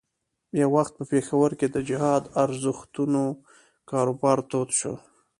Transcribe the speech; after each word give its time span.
یو 0.61 0.69
وخت 0.75 0.93
په 0.99 1.03
پېښور 1.11 1.51
کې 1.59 1.67
د 1.71 1.77
جهاد 1.89 2.23
ارزښتونو 2.43 3.23
کاروبار 3.91 4.37
تود 4.49 4.69
شو. 4.79 4.93